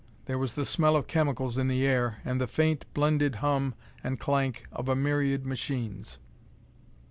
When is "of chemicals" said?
0.95-1.59